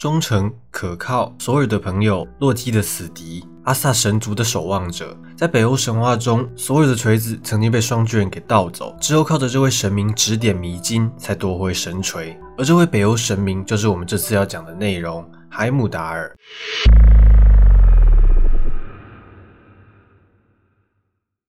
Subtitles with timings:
[0.00, 5.14] 忠诚、可靠、索尔的朋友、洛基的死敌、阿萨神族的守望者。
[5.36, 12.34] 在北欧神话中，索尔的锤子曾经被双巨人给盗走，之后靠着这位神明指点迷津，才夺回神锤。
[12.56, 16.34] 而这位北欧神明，就是我们这次要讲的内容——海姆达尔。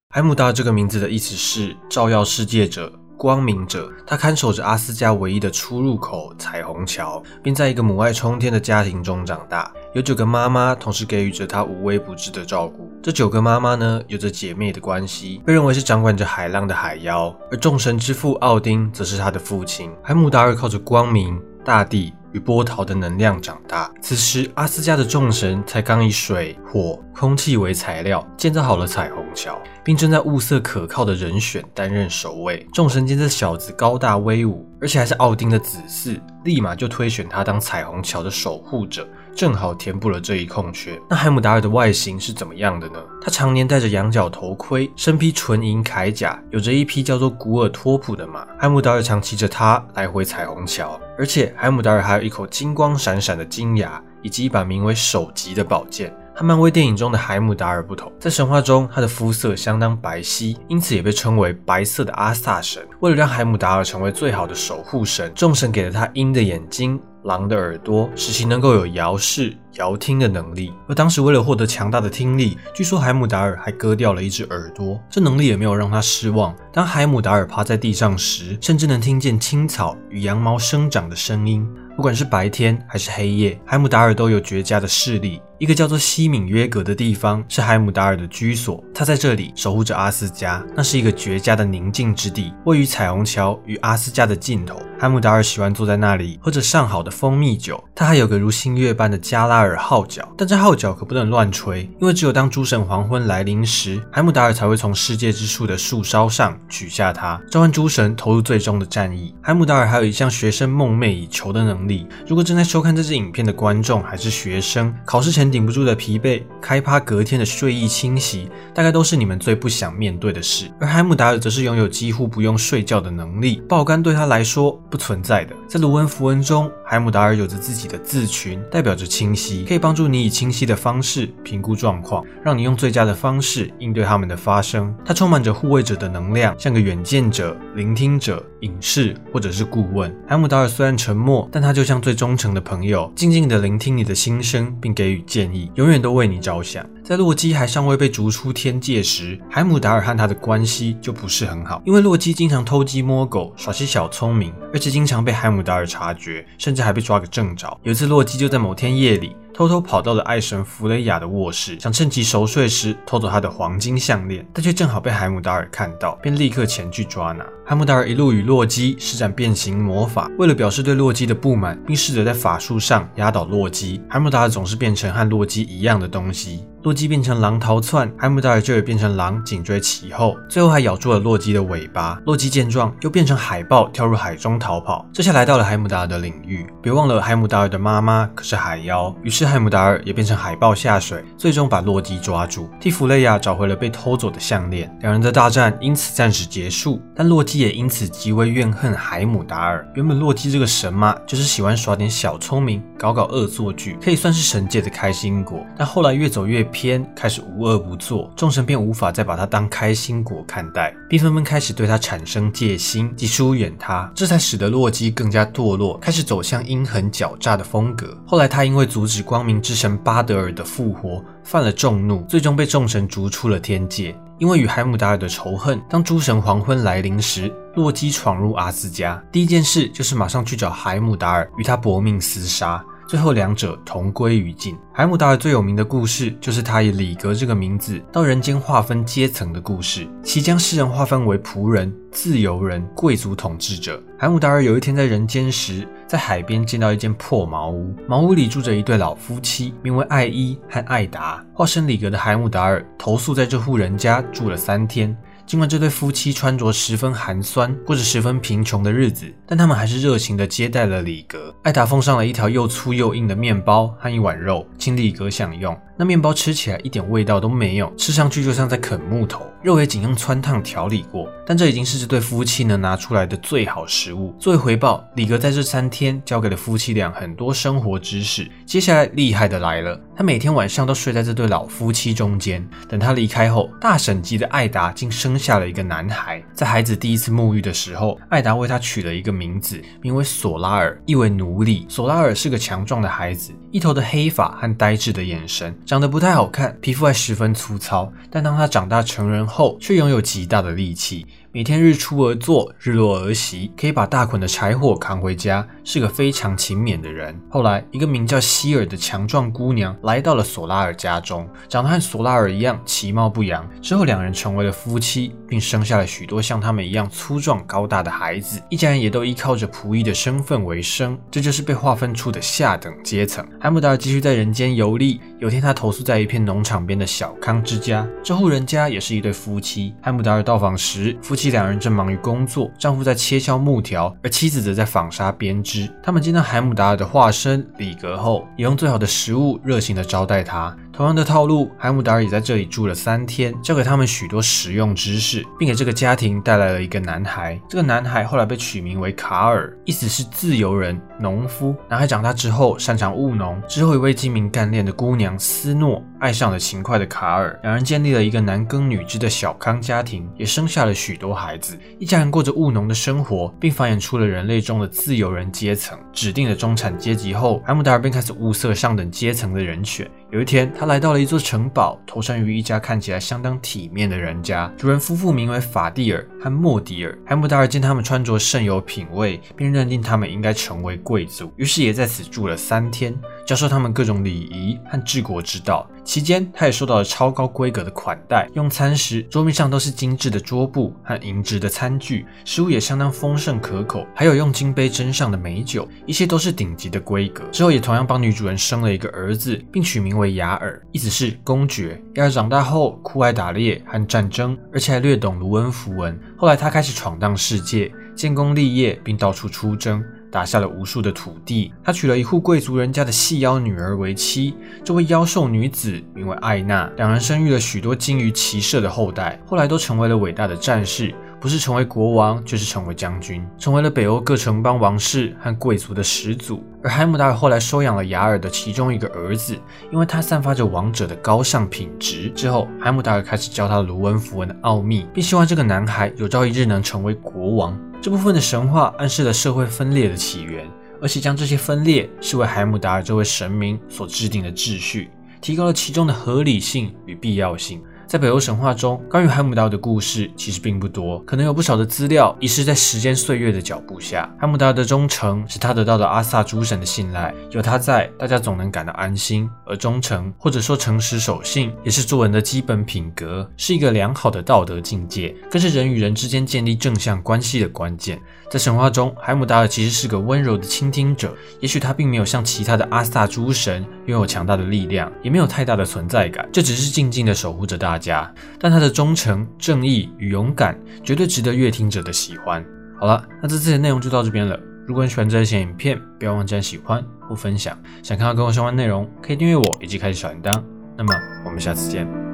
[0.10, 2.92] 海姆达尔这个名字的意思是照耀世界者。
[3.22, 9.72] 光明者，他看守着阿斯加唯一的出入口——彩虹桥，并在一个母爱冲天的家庭中长大。
[9.94, 12.92] 有九个妈妈同时给予着他无微不至的照顾。
[13.00, 17.32] 这九个妈妈呢，有着姐妹的关系，被认为是掌管着海浪的海妖。
[17.52, 19.92] 而众神之父奥丁则是他的父亲。
[20.02, 23.92] 海姆达尔靠着光明、大地与波涛的能量长大。
[24.02, 29.62] 此时，阿斯加的众神才刚以水、火、空气为材料建造好了彩虹桥。
[29.84, 32.66] 并正在物色可靠的人选担任守卫。
[32.72, 41.00] 众神见这小子高大威武，而且还是奥丁的子嗣，立马就推选他当彩虹桥的守护者，正好填补了这一空缺。
[41.10, 43.00] 那海姆达尔的外形是怎么样的呢？
[43.22, 48.46] 他常年戴着羊角头盔，身披纯银铠甲，有着一匹叫做古尔托普的马。
[48.60, 56.16] 海姆达尔常骑着它来回彩虹桥，而且海姆达尔还有一口金光闪闪的金牙，以及一把名为首级的宝剑。
[56.34, 62.82] 和漫威电影中的海姆达尔不同，在神话中，他的肤色相当白皙，因此也被称为白色的阿萨神。
[63.02, 70.72] 为了让海姆达尔成为最好的守护神，众神给了他鹰的眼睛、狼的耳朵，使其能够有遥视、遥听的能力。
[70.88, 75.00] 而当时为了获得强大的听力，据说海姆达尔还割掉了一只耳朵。
[75.10, 76.56] 这能力也没有让他失望。
[76.74, 81.68] 当海姆达尔趴在地上时，甚至能听见青草与羊毛生长的声音。
[81.96, 85.42] 不管是白天还是黑夜，海姆达尔都有绝佳的视力。
[85.62, 90.66] 一个叫做西敏约格的地方是海姆达尔的居所，他在这里守护着阿斯加。
[90.76, 94.82] 那是一个绝佳的宁静之地，位于彩虹桥与阿斯加的尽头。
[94.98, 97.84] 海姆达尔喜欢坐在那里，喝着上好的蜂蜜酒。
[97.94, 109.36] 他还有个如星月般的加拉尔号角，但这号角可不能乱吹，因为只有当诸神黄昏来临时，海姆达尔才会从世界之树的树梢上取下它，召唤诸神投入最终的战役。
[109.44, 112.08] 海姆达尔还有一项学生梦寐以求的能力。
[112.28, 115.51] 如果正在收看这支影片的观众还是学生，考试前。
[115.52, 120.72] 顶不住的疲惫，开趴隔天的睡意侵袭，大概都是你们最不想面对的事。
[120.80, 125.56] 而海姆达尔则是拥有几乎不用睡觉的能力，爆肝对他来说不存在的。
[125.68, 134.94] 在卢恩符文中，海姆达尔有着自己的字群，代表着清晰，可以帮助你以清晰的方式评估状况，让你用最佳的方式应对他们的发生。
[135.06, 140.14] 他充满着护卫者的能量，像个远见者、聆听者、隐士或者是顾问。
[140.28, 145.41] 海姆达尔虽然沉默，但他就像最忠诚的朋友，静静地聆听你的心声，并给予建。
[145.42, 146.88] 建议永远都为你着想。
[147.04, 157.76] 在洛基还尚未被逐出天界时，海姆达尔和他的关系就不是很好，因为洛基经常偷鸡摸狗，耍些小聪明，而且经常被海姆达尔察觉，甚至还被抓个正着。
[157.84, 159.36] 有一次，洛基就在某天夜里。
[159.54, 167.46] 偷偷跑到了爱神弗雷亚的卧室，想趁其熟睡时偷走她的黄金项链，但却正好被海姆达尔看到，便立刻前去抓拿。
[167.66, 174.02] 海姆达尔一路与洛基施展变形魔法，为了表示对洛基的不满，并试着在法术上压倒洛基。
[174.10, 176.64] 海姆达尔总是变成和洛基一样的东西。
[176.84, 182.20] 洛基变成狼逃窜，海姆达尔就也变成狼紧追其后，最后还咬住了洛基的尾巴。
[182.26, 185.06] 洛基见状，又变成海豹跳入海中逃跑。
[185.14, 189.16] 这下来到了海姆达尔的领域，别忘了海姆达尔的妈妈可是海妖。
[189.22, 194.92] 于是海姆达尔也变成海豹下水，最终把洛基抓住，替弗雷亚找回了被偷走的项链。
[195.02, 199.88] 两人的大战因此暂时结束，但洛基也因此极为怨恨海姆达尔。
[199.94, 205.64] 原本洛基这个神嘛，就是喜欢耍点小聪明，搞搞恶作剧，可以算是神界的开心果。
[205.78, 206.68] 但后来越走越。
[206.72, 218.18] 偏开始无恶不作，众神便无法再把他当开心果看待，并纷纷开始对他产生戒心及疏远他，这才使得洛基更加堕落，开始走向阴狠狡诈的风格。
[218.26, 224.16] 后来他因为阻止光明之神巴德尔的复活，犯了众怒，最终被众神逐出了天界。
[224.40, 232.84] 因为与海姆达尔的仇恨，当诸神黄昏来临时，洛基闯入阿斯加，第一件事就是马上去找海姆达尔，与他搏命厮杀。
[233.12, 234.74] 最后两者同归于尽。
[234.94, 244.02] 海姆达尔最有名的故事，就是他以里格这个名字到人间划分阶层的故事，其将世人划分为仆人、自由人、贵族统治者。
[244.18, 251.46] 海姆达尔有一天在人间时，在海边见到一间破茅屋，茅屋里住着一对老夫妻，名为艾伊和艾达。
[251.52, 255.14] 化身里格的海姆达尔投宿在这户人家住了三天。
[255.52, 261.54] 尽管这对夫妻穿着十分寒酸，过着十分贫穷的日子，但他们还是热情地接待了里格。
[261.64, 265.78] 艾达奉上了一条又粗又硬的面包和一碗肉，请里格享用。
[265.98, 269.46] 那面包吃起来一点味道都没有，吃上去就像在啃木头。
[269.62, 271.30] 肉也仅用汆烫调理过。
[271.46, 274.34] 但这已经是这对夫妻能拿出来的最好食物。
[274.40, 278.50] 作为回报，李格在这三天教给了夫妻俩很多生活知识。
[278.66, 282.66] 接下来厉害的来了，他每天晚上都睡在这对老夫妻中间。
[282.88, 286.42] 等他离开后，大婶级的艾达竟生下了一个男孩。
[286.54, 291.86] 在孩子第一次沐浴的时候，艾达为他取了一个名字，名为索拉尔，意为奴隶。
[291.90, 298.12] 索拉尔是个强壮的孩子，一头的黑发和呆滞的眼神，长得不太好看，皮肤还十分粗糙。
[298.30, 301.28] 但当他长大成人后，却拥有极大的力气。
[301.54, 307.38] 每天日出而作，日落而息，可以把大捆的柴火扛回家，是个非常勤勉的人。
[307.50, 313.70] 后来，一个名叫希尔的强壮姑娘来到了索拉尔家中，长得和索拉尔一样，其貌不扬。
[313.82, 318.62] 之后，两人成为了夫妻，并生下了许多像他们一样粗壮高大的孩子。
[318.70, 323.46] 一家人也都依靠着仆役的身份为生，这就是被划分出的下等阶层。
[323.60, 325.20] 海姆达尔继续在人间游历。
[325.40, 329.94] 有天，他投宿在一片农场边的小康之家，这户人家也是一对夫妻。
[330.02, 331.41] 海姆达尔到访时，夫妻。
[331.42, 335.90] 妻两人正忙于工作，丈夫在切削木条，而妻子则在纺纱编织。
[336.04, 340.78] 他们见到海姆达尔的化身里格后，也用最好的食物热情地招待他。
[341.02, 347.60] 同样的套路，海姆达尔也在这里住了三天，教给他们许多实用知识，并给这个家庭带来了一个男孩。
[347.68, 351.76] 这个男孩后来被取名为卡尔，意思是自由人、农夫。
[351.90, 361.34] 男孩长大之后擅长务农，之后一位精明干练的姑娘斯诺爱上了勤快的卡尔，两人建立了一个男耕女织的小康家庭，也生下了许多。
[361.34, 370.08] 孩子一家人过着务农的生活，并繁衍出了人类中的自由人阶层，指定的中产阶级后，海姆达尔便开始物色上等阶层的人选。
[370.32, 374.72] 有一天，他来到了一座城堡，投身于一家看起来相当体面的人家。
[374.78, 377.20] 主人夫妇名为法蒂尔和莫迪尔。
[377.26, 383.14] 海姆达尔见他们穿着甚有品味，便认定他们应该成为贵族，于是也在此住了三天。
[383.52, 388.48] 教授他们各种礼仪和治国之道，期间他也受到了超高规格的款待。
[388.54, 397.44] 用餐时，桌面上都是精致的桌布和银质的餐具，食物也相当丰盛可口，还有用金杯斟上的美酒，一切都是顶级的规格。
[397.52, 402.02] 之后也同样帮女主人生了一个儿子，并取名为雅尔，意思是公爵。
[402.16, 406.18] 雅尔长大后酷爱打猎和战争，而且还略懂卢恩符文。
[406.38, 410.02] 后来他开始闯荡世界，建功立业，并到处出征。
[410.32, 414.56] 打下了无数的土地，他娶了一户贵族人家的细腰女儿为妻。
[414.84, 426.64] 这位妖兽女子名为艾娜，两人生育了许多精于骑射的后代，后来都成为了伟大的战士，不是成为国王，就是成为将军，成为了北欧各城邦王室和贵族的始祖。
[426.84, 429.58] 而海姆达尔后来收养了雅尔的其中一个儿子，
[429.92, 432.30] 因为他散发着王者的高尚品质。
[432.36, 437.76] 之后，海姆达尔开始教他卢恩符文的奥秘，并希望这个男孩有朝一日能成为国王。
[438.00, 440.70] 这部分的神话暗示了社会分裂的起源，
[441.02, 445.10] 而且将这些分裂视为海姆达尔这位神明所制定的秩序，
[445.42, 447.82] 提高了其中的合理性与必要性。
[448.12, 454.30] 在北欧神话中，关于海姆达尔的故事其实并不多，可能有不少的资料遗失在时间岁月的脚步下。
[454.38, 459.50] 海姆达尔的忠诚是他得到的阿萨诸神的信赖，有他在，大家总能感到安心。
[459.66, 468.20] 而忠诚或者说诚实守信，也是做人的基本品格，是一个良好的道德境界，更是人与人之间建立正向关系的关键。
[468.50, 477.98] 在神话中，海姆达尔其实是个温柔的倾听者，也许他并没有像其他的阿萨诸神拥有强大的力量，也没有太大的存在感，这只是静静的守护着大。
[478.02, 482.66] 家，但他的忠诚、正义与勇敢绝对值得乐听者的喜欢。
[483.00, 484.60] 好了，那这次的内容就到这边了。
[484.88, 487.78] 如果你喜欢这些影片，不要忘记按喜欢或分享。
[488.02, 490.64] 想看到更多相关内容，可以订阅我以及开启小铃铛。
[490.98, 491.14] 那么，
[491.46, 492.31] 我们下次见。